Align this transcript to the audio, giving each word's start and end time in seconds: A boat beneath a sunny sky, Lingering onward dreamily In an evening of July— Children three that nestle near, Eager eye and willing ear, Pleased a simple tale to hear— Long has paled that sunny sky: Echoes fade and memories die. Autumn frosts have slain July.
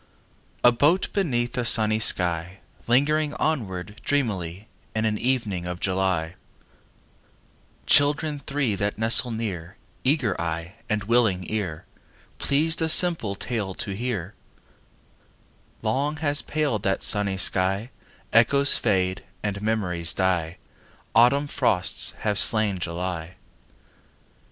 A 0.63 0.71
boat 0.71 1.09
beneath 1.13 1.55
a 1.59 1.63
sunny 1.63 1.99
sky, 1.99 2.57
Lingering 2.87 3.35
onward 3.35 4.01
dreamily 4.03 4.67
In 4.95 5.05
an 5.05 5.19
evening 5.19 5.67
of 5.67 5.79
July— 5.79 6.33
Children 7.85 8.39
three 8.47 8.73
that 8.73 8.97
nestle 8.97 9.29
near, 9.29 9.75
Eager 10.03 10.33
eye 10.41 10.73
and 10.89 11.03
willing 11.03 11.45
ear, 11.51 11.85
Pleased 12.39 12.81
a 12.81 12.89
simple 12.89 13.35
tale 13.35 13.75
to 13.75 13.91
hear— 13.95 14.33
Long 15.83 16.17
has 16.17 16.41
paled 16.41 16.81
that 16.81 17.03
sunny 17.03 17.37
sky: 17.37 17.91
Echoes 18.33 18.77
fade 18.77 19.23
and 19.43 19.61
memories 19.61 20.15
die. 20.15 20.57
Autumn 21.13 21.45
frosts 21.45 22.13
have 22.21 22.39
slain 22.39 22.79
July. 22.79 23.35